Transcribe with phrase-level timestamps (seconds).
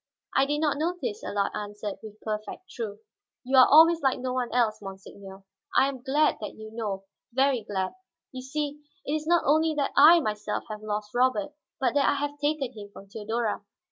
[0.35, 3.01] "I did not notice," Allard answered, with perfect truth.
[3.43, 5.43] "You are always like no one else, monseigneur.
[5.77, 7.93] I am glad that you know, very glad.
[8.31, 12.15] You see, it is not only that I myself have lost Robert, but that I
[12.15, 13.63] have taken him from Theodora.